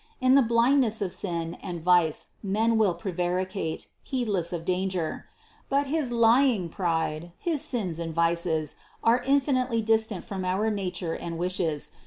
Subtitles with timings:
[0.19, 5.27] In the blindness of sin and vice men will prevaricate, heedless of danger.
[5.69, 11.37] But his lying pride, his sins and vices, are infinitely distant from our nature and
[11.37, 11.91] wishes.